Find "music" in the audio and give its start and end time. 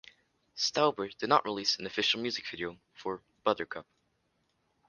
2.21-2.47